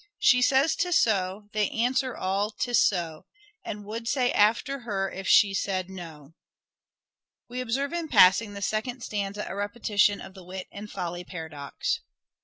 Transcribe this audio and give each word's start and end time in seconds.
She 0.17 0.41
says' 0.41 0.75
'Tis 0.75 0.97
so'; 0.97 1.43
they 1.53 1.69
answer 1.69 2.15
all,' 2.17 2.49
'Tis 2.57 2.79
so'; 2.83 3.27
And 3.63 3.85
would 3.85 4.07
say 4.07 4.31
after 4.31 4.79
her 4.79 5.11
if 5.11 5.27
she 5.27 5.53
said' 5.53 5.89
No!'" 5.91 6.33
(We 7.51 7.61
observe 7.61 7.93
in 7.93 8.07
passing 8.07 8.47
in 8.49 8.53
the 8.55 8.63
second 8.63 9.01
stanza 9.03 9.45
a 9.47 9.55
repetition 9.55 10.19
of 10.19 10.33
the 10.33 10.43
wit 10.43 10.65
and 10.71 10.89
folly 10.89 11.23
paradox.) 11.23 11.99